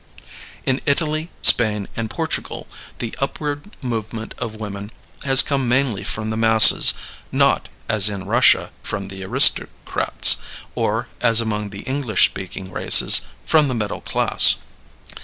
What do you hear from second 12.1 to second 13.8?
speaking races, from the